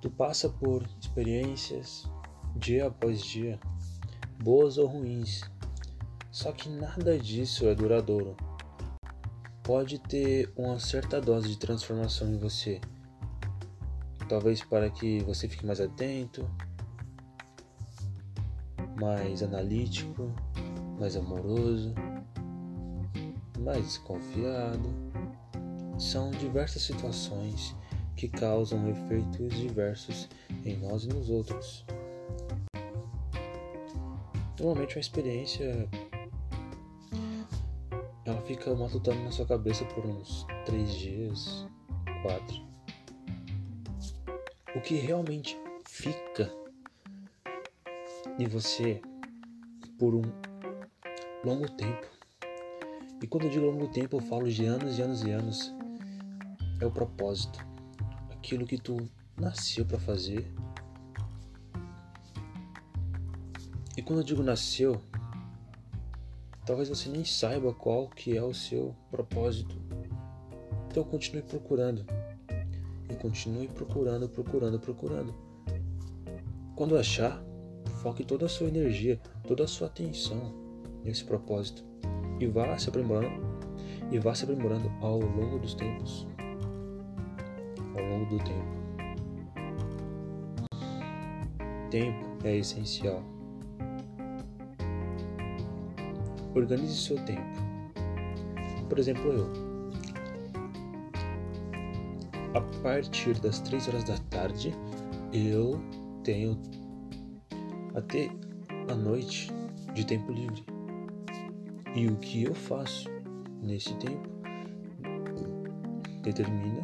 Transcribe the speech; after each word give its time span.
Tu 0.00 0.10
passa 0.10 0.48
por 0.48 0.86
experiências 1.00 2.08
dia 2.54 2.86
após 2.86 3.22
dia, 3.22 3.58
boas 4.42 4.78
ou 4.78 4.86
ruins. 4.86 5.42
Só 6.30 6.52
que 6.52 6.68
nada 6.68 7.18
disso 7.18 7.66
é 7.66 7.74
duradouro. 7.74 8.36
Pode 9.62 9.98
ter 9.98 10.52
uma 10.56 10.78
certa 10.78 11.20
dose 11.20 11.48
de 11.48 11.58
transformação 11.58 12.28
em 12.28 12.38
você. 12.38 12.80
Talvez 14.28 14.62
para 14.62 14.88
que 14.88 15.20
você 15.24 15.48
fique 15.48 15.66
mais 15.66 15.80
atento, 15.80 16.48
mais 19.00 19.42
analítico, 19.42 20.32
mais 20.98 21.16
amoroso, 21.16 21.94
mais 23.58 23.84
desconfiado. 23.84 24.88
São 25.98 26.30
diversas 26.30 26.82
situações 26.82 27.74
que 28.18 28.26
causam 28.26 28.88
efeitos 28.88 29.54
diversos 29.54 30.28
em 30.64 30.76
nós 30.78 31.04
e 31.04 31.08
nos 31.08 31.30
outros. 31.30 31.86
Normalmente 34.58 34.96
uma 34.96 35.00
experiência 35.00 35.88
ela 38.24 38.42
fica 38.42 38.74
matutando 38.74 39.22
na 39.22 39.30
sua 39.30 39.46
cabeça 39.46 39.84
por 39.84 40.04
uns 40.04 40.44
três 40.66 40.92
dias, 40.94 41.64
quatro. 42.22 42.66
O 44.74 44.80
que 44.80 44.96
realmente 44.96 45.56
fica 45.86 46.52
em 48.36 48.48
você 48.48 49.00
por 49.96 50.16
um 50.16 50.22
longo 51.44 51.70
tempo. 51.70 52.06
E 53.22 53.28
quando 53.28 53.44
eu 53.44 53.50
digo 53.50 53.66
longo 53.66 53.86
tempo, 53.88 54.16
eu 54.16 54.20
falo 54.20 54.50
de 54.50 54.64
anos 54.64 54.98
e 54.98 55.02
anos 55.02 55.22
e 55.22 55.30
anos. 55.30 55.72
É 56.80 56.86
o 56.86 56.90
propósito 56.90 57.68
aquilo 58.38 58.64
que 58.66 58.78
tu 58.78 58.96
nasceu 59.36 59.84
para 59.84 59.98
fazer. 59.98 60.50
E 63.96 64.02
quando 64.02 64.20
eu 64.20 64.24
digo 64.24 64.42
nasceu, 64.42 65.00
talvez 66.64 66.88
você 66.88 67.08
nem 67.08 67.24
saiba 67.24 67.74
qual 67.74 68.08
que 68.08 68.36
é 68.36 68.42
o 68.42 68.54
seu 68.54 68.94
propósito. 69.10 69.76
Então 70.88 71.02
continue 71.04 71.42
procurando. 71.42 72.06
E 73.10 73.14
continue 73.16 73.66
procurando, 73.68 74.28
procurando, 74.28 74.78
procurando. 74.78 75.34
Quando 76.76 76.96
achar, 76.96 77.42
foque 78.02 78.24
toda 78.24 78.46
a 78.46 78.48
sua 78.48 78.68
energia, 78.68 79.20
toda 79.46 79.64
a 79.64 79.68
sua 79.68 79.88
atenção 79.88 80.54
nesse 81.02 81.24
propósito 81.24 81.84
e 82.38 82.46
vá 82.46 82.78
se 82.78 82.88
aprimorando 82.88 83.48
e 84.12 84.18
vá 84.18 84.32
se 84.32 84.44
aprimorando 84.44 84.88
ao 85.00 85.18
longo 85.18 85.58
dos 85.58 85.74
tempos 85.74 86.26
ao 87.98 88.06
longo 88.06 88.26
do 88.26 88.38
tempo. 88.38 88.78
Tempo 91.90 92.26
é 92.44 92.56
essencial. 92.56 93.22
Organize 96.54 96.96
seu 96.96 97.16
tempo. 97.24 97.42
Por 98.88 98.98
exemplo, 98.98 99.32
eu. 99.32 99.68
A 102.54 102.60
partir 102.82 103.38
das 103.40 103.60
3 103.60 103.88
horas 103.88 104.04
da 104.04 104.16
tarde, 104.30 104.74
eu 105.32 105.80
tenho 106.24 106.58
até 107.94 108.30
a 108.90 108.94
noite 108.94 109.50
de 109.94 110.04
tempo 110.06 110.32
livre. 110.32 110.64
E 111.94 112.06
o 112.06 112.16
que 112.16 112.44
eu 112.44 112.54
faço 112.54 113.08
nesse 113.62 113.94
tempo 113.94 114.28
determina 116.22 116.82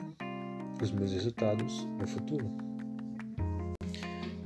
os 0.83 0.91
meus 0.91 1.13
resultados 1.13 1.85
no 1.99 2.07
futuro. 2.07 2.51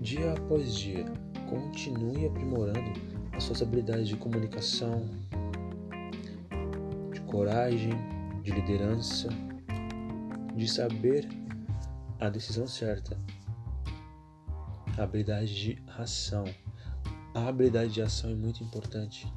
Dia 0.00 0.32
após 0.32 0.74
dia, 0.74 1.04
continue 1.48 2.26
aprimorando 2.26 2.92
as 3.32 3.44
suas 3.44 3.62
habilidades 3.62 4.08
de 4.08 4.16
comunicação, 4.16 5.08
de 7.12 7.20
coragem, 7.22 7.92
de 8.42 8.50
liderança, 8.50 9.28
de 10.54 10.68
saber 10.68 11.28
a 12.20 12.28
decisão 12.28 12.66
certa, 12.66 13.16
a 14.96 15.02
habilidade 15.02 15.54
de 15.54 15.82
ação. 15.96 16.44
A 17.34 17.48
habilidade 17.48 17.92
de 17.92 18.02
ação 18.02 18.30
é 18.30 18.34
muito 18.34 18.64
importante. 18.64 19.32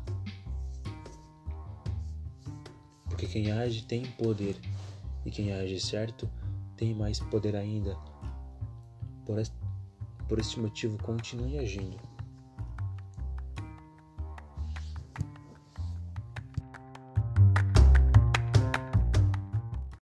Porque 3.05 3.27
quem 3.27 3.51
age 3.51 3.83
tem 3.83 4.03
poder 4.03 4.55
e 5.23 5.29
quem 5.29 5.53
age 5.53 5.79
certo 5.79 6.27
tem 6.81 6.95
mais 6.95 7.19
poder 7.19 7.55
ainda. 7.55 7.95
Por 10.27 10.39
este, 10.39 10.59
motivo, 10.59 10.97
continue 11.03 11.59
agindo. 11.59 11.95